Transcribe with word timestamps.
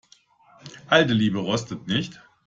Alte 0.87 1.13
Liebe 1.13 1.37
rostet 1.37 1.85
nicht. 1.87 2.19